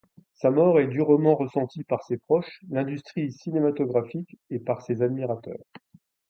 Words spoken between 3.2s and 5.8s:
cinématographique et par ses admirateurs.